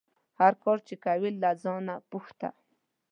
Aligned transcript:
هر 0.39 0.53
کار 0.63 0.77
چې 0.87 0.95
کوې 1.03 1.29
له 1.41 1.51
ځانه 1.63 1.95
پوښته 2.09 2.49